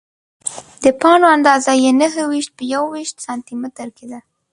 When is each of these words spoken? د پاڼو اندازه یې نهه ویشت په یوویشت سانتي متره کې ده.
د 0.83 0.85
پاڼو 1.01 1.27
اندازه 1.37 1.71
یې 1.83 1.91
نهه 2.01 2.23
ویشت 2.31 2.51
په 2.57 2.63
یوویشت 2.73 3.15
سانتي 3.25 3.53
متره 3.61 3.89
کې 3.97 4.05
ده. 4.11 4.19